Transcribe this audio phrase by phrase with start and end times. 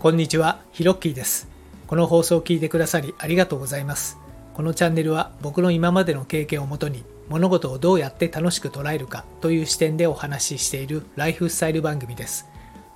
[0.00, 1.46] こんにちは、ヒロッキーです。
[1.86, 4.16] この放送を聞いてくださりありがとうございます。
[4.54, 12.46] このチャンネルは僕の今までの経験をもとに物事をどうやって楽しく捉えるかという視点でお話ししているライフスタイル番組です。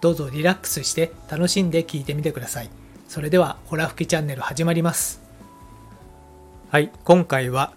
[0.01, 2.71] どうぞリラックスして楽しんで聞いてみてください。
[3.07, 5.21] それでは、ホラ吹きチャンネル始まります。
[6.71, 7.75] はい、今回は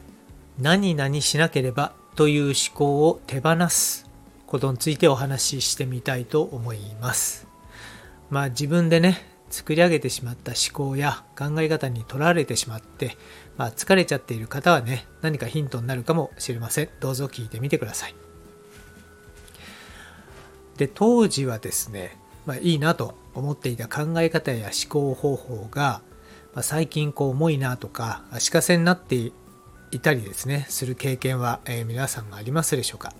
[0.58, 4.10] 何々しなければという思考を手放す
[4.46, 7.47] ことについてお話ししてみたいと思います。
[8.30, 13.18] まあ自分でね、作り上げてしまった思考や考え方にとられてしまって、
[13.58, 16.90] まあ疲れちゃっている方はね、何かヒントになるかもしれません。
[17.00, 18.16] どうぞ聞いてみてください。
[20.78, 26.02] で、当時はですね、まあいいなと思っていた考え方や思考方法が、
[26.54, 29.32] まあ、最近こう重いなとか足かせになってい
[30.02, 33.14] たりですねする経験は、えー皆さんありますでしょうか、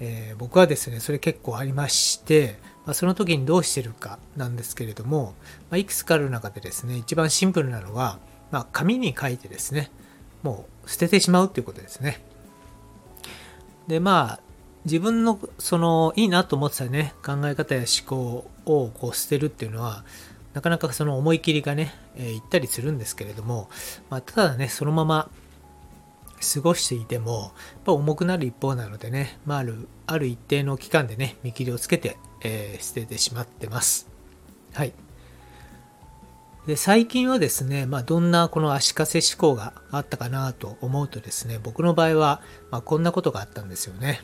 [0.00, 5.34] えー僕はですねそれ結構ありまして、まあ、その時にどうしてるかなんですけれども、
[5.70, 8.18] まあ、いくつかある中でですね一番シンプルなのは、
[8.50, 9.90] まあ、紙に書いてですね
[10.42, 12.24] もう捨ててしまうということですね。
[13.86, 14.40] でまあ
[14.84, 20.04] 自分のそのいいなと思ってたね考え方や思考をこう捨てるっていうのは
[20.54, 23.68] なかなかその思い切りがね、えー、いったりするんですけれども、
[24.08, 25.30] まあ、ただねそのまま
[26.54, 34.08] 過ごしていてもやっぱ重くなる一方なのでね、まあ、あるある一定の期間でね見切りをつけて、えー捨ててしまってます。
[34.72, 34.92] はい。
[36.66, 44.20] で最近はですね、まあ、どんなこの足かせ思考があったかなと思うとですね僕の場合は、まあ、こんなことがあったんですよね。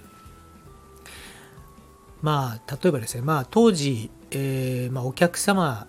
[2.23, 5.87] まあ例えばですねまあ当時、えーまあ、お客様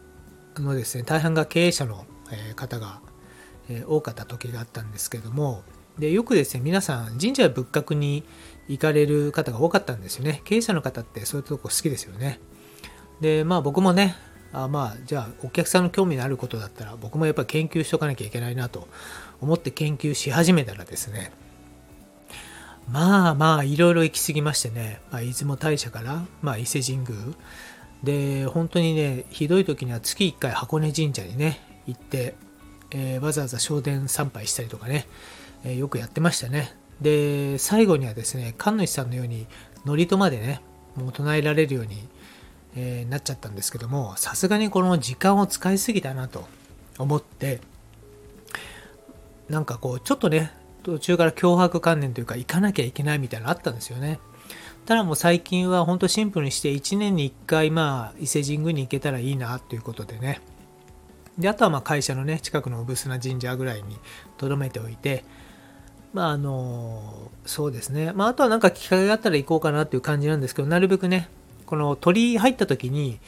[0.56, 2.06] のですね大半が経営者の
[2.56, 3.00] 方が、
[3.88, 5.62] 多かった時があったんですけども
[6.00, 8.23] でよくですね皆さん神社仏閣に
[8.67, 10.42] 行かれる方が多かったんですよね。
[10.44, 12.40] 経営者の方ってそういうとこ好きですよね。
[13.22, 14.16] でまあ僕もね
[14.53, 18.88] あまあじゃあお客さんの興味のあることだったら僕もやっぱり研究しとかなきゃいけないなと
[19.41, 21.31] 思って研究し始めたらですね
[22.90, 27.09] まあまあいろいろ行き過ぎましてね、まあ、出雲大社から、まあ、伊勢神宮
[28.03, 32.36] で本当にねひどい時には月1回箱根神社にね行って、
[32.91, 35.07] えーわざわざ正殿参拝したりとかね、
[35.63, 36.75] えーよくやってましたね。
[37.01, 39.45] で最後にはですね神主さんのように
[39.85, 40.62] 祝詞までね
[40.95, 42.07] もう唱えられるように、
[42.75, 46.47] えーなっちゃったんですけどもさすがにこの時間を使いすぎたなと
[46.97, 47.62] 思って
[49.50, 50.51] なんかこうちょっとね
[50.84, 54.19] 途中から脅迫観念というか行かなきゃいけないみたいなのあったんですよね。
[54.85, 60.39] ただもう最近は本当シンプルにして1年に1回まあ伊勢神宮に行けたらいいなということでね。
[61.38, 63.97] であとはまあ会社のね近くのおブスな神社ぐらいに
[64.38, 65.25] 留めておいて
[66.17, 71.29] まああのそうですねまああとはなんか機会があったら行こうかなっていう感じなんですけどなるべくね
[71.67, 73.19] この鳥居入った時に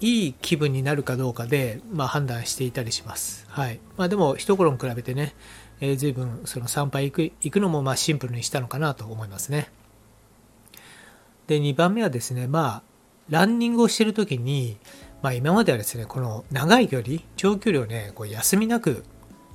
[0.00, 3.46] いい気分になるかどうかで、まあ、判断していたりします。
[3.48, 3.78] はい。
[3.96, 5.34] まあでも、一頃に比べてね、
[5.80, 9.70] えー、随分その参拝行く行くのもまあシンプルにしたのかなと思いますね。
[11.46, 12.82] で、2番目はですね、まあ、
[13.30, 14.76] ランニングをしてる時に、
[15.22, 19.04] まあ今まではですね、この長い距離、長距離をね、こう休みなく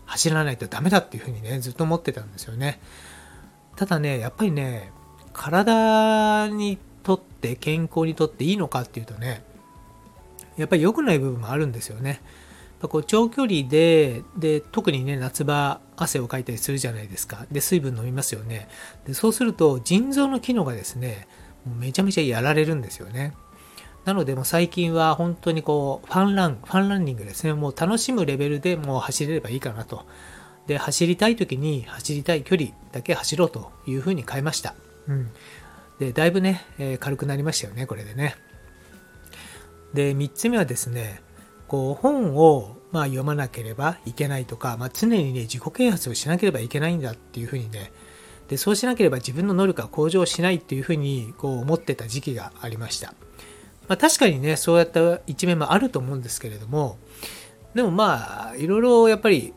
[0.10, 2.80] 走らないとダメだっていうふうにね、ずっと思ってたんですよね。
[3.76, 4.92] ただね、やっぱりね、
[5.34, 9.44] 体にとって、健康にとっていいのかっていうとね、
[10.58, 12.22] やっぱり良くない部分もあるんですよね。
[12.88, 18.70] こう長距離でで特にね夏場汗をかいたりするじゃないですかで水分飲みますよね
[19.06, 21.28] でそうすると腎臓の機能がですね
[21.66, 23.34] めちゃめちゃやられるんですよね
[24.10, 27.54] なのでもう最近は本当にこうファンランファンランニングですね。
[27.54, 30.08] もう楽しむレベルでもう走れればいいかなと。
[30.66, 34.74] で走りたい時に走りたい距離だけ走ろうというふうに変えました。
[35.08, 35.30] うん。
[36.00, 38.36] でだいぶね、えー軽くなりましたよねこれでね。
[39.94, 41.22] で3つ目はですね
[41.68, 47.92] こう本をまあ読まなければいけないとか、まあ、常にね自己啓発をしなければいけないんだっていうふうにね。
[48.48, 53.14] でそうしなければ自分の能力が向上しないっていうふうにこう思ってた時期がありました、
[53.90, 56.98] まあ、確かにねそうやった一面もあると思うんですけれども
[57.74, 59.54] でもまあいろいろやっぱり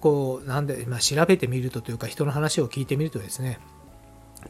[0.00, 3.58] こうなんで、まあ、調べてみるとというか人の話を聞いてみるとですね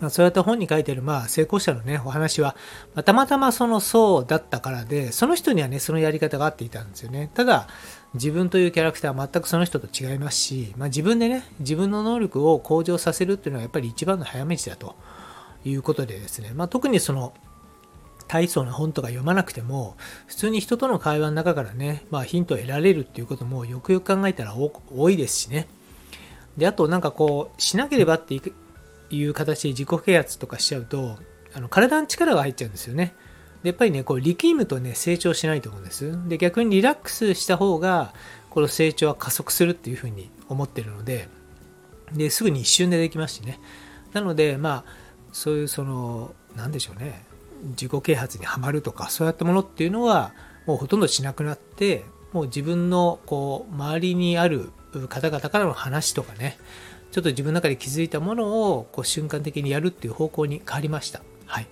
[0.00, 2.56] まあ、そうやって本に書いてる、まあ、成功者のね、お話は、
[2.94, 7.30] まあたまたまそのそうだったからで、その人にはね、そのやり方が合っていたんですよね。
[7.34, 7.68] ただ、
[8.14, 14.96] 自分というキャラクターは全くその人と違いますし、まあ、自分でね、自分の能力を向上させるっていうのはやっぱり一番の早道だと
[15.64, 17.34] いうことでですね、まあ、特にその、
[18.32, 19.94] 大層な本とか読まなくても、
[20.26, 25.68] 普通に人との会話の中からね、まあ、ヒントを得られるっていうこともよくよく考えたら多いですしね。
[26.56, 28.40] で、あとなんかこう、しなければって
[29.10, 31.18] いう形で自己啓発とかしちゃうと、
[31.52, 33.14] あの体に力が入っちゃうんですよね。
[33.62, 38.12] でやっぱりねこう力むとね成長しないと思うんですで逆にリラックスした方が
[38.50, 41.28] この成長は加速するっていうふうに思ってるので
[42.12, 43.60] ですぐに一瞬でできますしね
[44.14, 44.84] なのでまあ
[45.32, 47.24] そういうその何でしょうね
[47.70, 50.34] 自己啓発にはまるとかそうやったものっていうのは
[50.66, 54.70] もうほとんどしなくなってもう自分のこう周りにある
[55.08, 56.58] 方々からの話とかね
[57.12, 61.20] ちょっと自分の中で気づいたものをこう瞬間的にやるっていう方向に変わりました。
[61.44, 61.66] はい。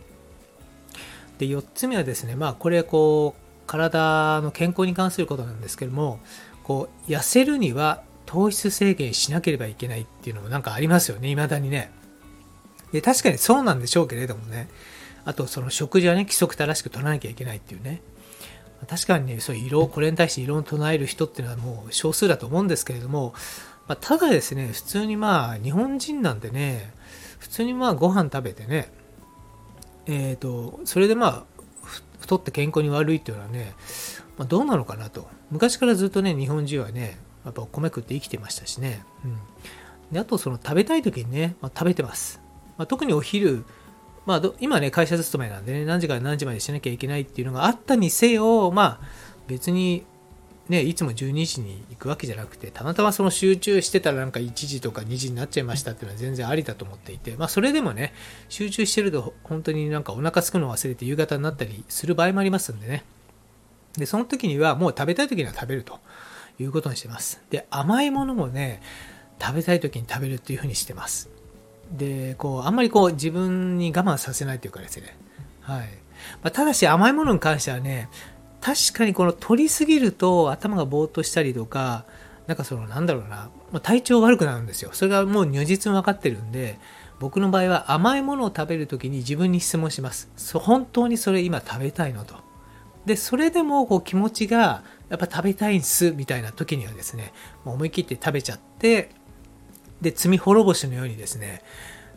[1.39, 6.21] で、4つ目はですね、まあこれこう体の健康に関することなんですけども、
[6.63, 11.91] こう痩せるには糖質制限しなければいけないっていうのもなんかありますよね、未だにね。
[12.93, 14.69] で、確かにそうなんでしょうけれどもね。
[15.25, 18.03] あと、その食事はね、規則正しく取らなきゃいけないっていうね。
[18.89, 23.35] 確かにね、そう色、これに対して異論を唱える人っていうのはもう少数だと思うんですけれども、
[23.89, 26.93] まあ、ただですね、普通にまあ、日本人なんてね、
[27.39, 28.91] 普通にまあ、ご飯食べてね、
[30.07, 31.45] えっ、ー、と、それでまあ、
[32.21, 33.75] 太って健康に悪いっていうのはね、
[34.39, 35.29] まあ、どうなのかなと。
[35.51, 39.05] 昔からずっとね、日本人はね、やっぱお米食って生きてましたしね。
[39.25, 39.39] うん。
[40.13, 42.41] で、あと、その食べたい時にね、まあ、食べてます。
[42.79, 43.65] まあ、特にお昼、
[44.27, 49.07] まあ、今ね、会社勤めなんでね、何時から何時までしなきゃいけないっていうのがあったにせよ、まあ、
[49.49, 50.05] 別に
[50.71, 58.15] ね、いつも12時に行くわけじゃなくて、たまたまその集中してたらなんか1時とか2時になっちゃいましたっていうのは全然ありだと思っていて、まあそれでもね、
[58.49, 63.05] 集中してると本当になんかお腹すくの忘れて夕方になったりする場合もありますんでね。
[63.95, 65.99] で、その時にはもう食べたい時には食べると
[66.61, 67.43] いうことにしてます。
[67.51, 68.81] で、甘いものもね、
[69.43, 71.31] 食べたい時に食べるっていう風にしてます。
[71.91, 75.17] で、こう、あんまりこう自分に我慢させないというかですね。
[75.61, 75.89] はい。
[76.43, 78.09] まあ、ただし甘いものに関してはね、
[78.61, 82.05] 確かにこの取りすぎると頭がぼーっとしたりとか、
[82.47, 83.51] なんかそのなんだろうな、
[83.81, 84.91] 体調悪くなるんですよ。
[84.93, 86.79] それがもう如実に分かってるんで、
[87.19, 90.29] 僕の場合は甘いものを食べるときに自分に質問します。
[90.55, 92.35] 本当にそれ今食べたいのと。
[93.07, 97.33] で、それでもこう気持ちがやっぱ食べたいんすみたいな時にはですね、
[97.65, 99.11] 思い切って食べちゃって、
[100.01, 101.63] で、罪滅ぼしのようにですね、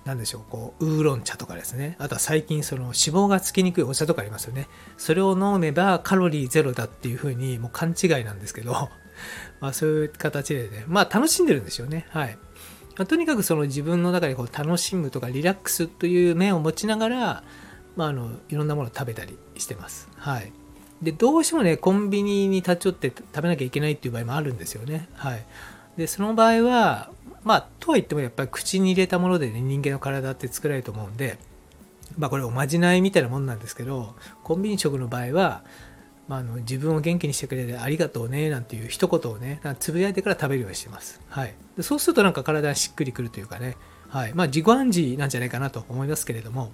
[0.06, 1.95] 何でしょう、こう、ウーロン茶とかですね。
[2.00, 4.68] あとは最近、その脂肪がつきにくいお茶とかありますよね。
[4.97, 8.89] それを飲めばカロリーゼロだっていう風に、もう勘違いなんですけど、
[9.62, 12.06] まあそういう形でね、まあ楽しんでるんですよね。
[12.09, 12.38] はい。
[12.97, 17.44] ま、とにかくその自分の中でこう楽しむとかリラックスという面を持ちながら、
[17.95, 20.09] まああの、いろんなものを食べたりしてます。
[20.18, 20.51] はい。
[21.01, 25.09] で、どうしてもね、コンビニに立ち寄って食べなきゃいけないっていう場合もあるんですよね。
[25.13, 25.45] はい。
[25.97, 27.12] で、その場合は、
[27.44, 31.38] まあ、とは言ってもやっぱり口に入れたものでね、人間の体って作られると思うんで、
[32.18, 35.63] まあこれおまじないみたいなもんなんですけど、コンビニ食の場合は、
[36.28, 41.22] まあ、あの自分を元気にしてくれてありがとうねなんていう一言をね、つぶやいてから食べるようにしてます。
[41.28, 41.54] はい。
[41.75, 43.78] でそうするとなんか体がしっくりくるというかね、
[44.10, 44.34] はい。
[44.34, 46.72] まあ自己暗示なんじゃないかなと思いますけれども、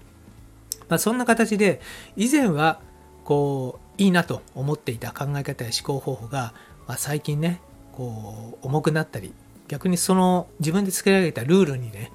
[0.88, 1.82] まあそんな形で、
[2.16, 2.82] 以前は
[3.30, 6.56] こう、いいなと思っていた考え方や思考方法が、
[6.88, 7.62] まあ、最近ね、
[7.92, 9.36] こう、重くなったり、
[9.70, 12.12] 逆にその自分で作り上げたルールにね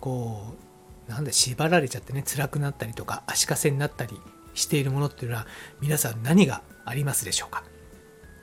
[0.00, 0.56] こ
[1.08, 4.20] うなんで縛られちゃってね辛くなったりとか足かせになったり
[4.54, 5.46] しているものっていうのは
[5.80, 7.62] 皆さん何がありますでしょうか？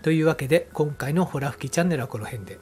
[0.04, 2.60] というわけで今回のホラ吹きチャンネルはこの辺で。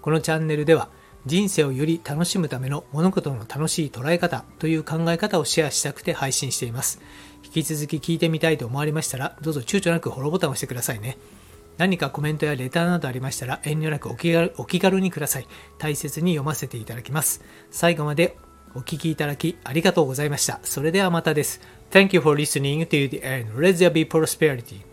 [0.00, 0.88] このチャンネルでは
[1.26, 7.00] 人生をより楽しむための物事の楽しい捉え方という考え方をシェアしたくて配信しています。
[7.44, 11.18] 引き続き聞いてみたいと思われましたらどうぞ躊躇なくフォローボタンを押してくださいね。
[11.78, 15.46] 何かコメントやレターなどありましたら遠慮なくお気軽お気軽にください。
[15.78, 17.42] 大切に読ませていただきます。
[17.70, 18.36] 最後まで
[18.74, 20.60] お聞きいただきありがとうございました。
[20.62, 21.60] それではまたです。
[21.90, 23.54] Thank you for listening to the end.
[23.54, 24.91] Let there be prosperity.